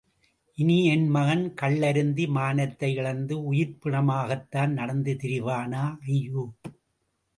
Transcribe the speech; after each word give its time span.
இனி 0.57 0.85
என் 0.85 1.07
மகன் 1.07 1.53
கள்ளருந்தி, 1.61 2.25
மானத்தை 2.27 2.89
இழந்து, 2.95 3.53
உயிர்ப்பிணமாகத்தான் 3.53 4.71
நடந்து 4.71 5.17
திரிவானா? 5.23 5.83
ஐயோ. 6.07 6.45